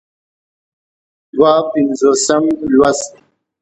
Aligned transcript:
دوه 1.35 1.53
پينځوسم 1.71 2.43
لوست 2.75 3.11